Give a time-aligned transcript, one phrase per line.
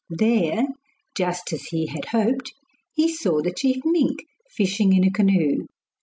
[0.09, 0.63] There,
[1.15, 2.55] just as he had hoped,
[2.91, 5.67] he saw the chief mink fishing in a canoe.